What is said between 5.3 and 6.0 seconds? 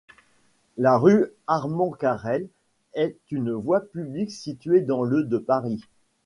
Paris.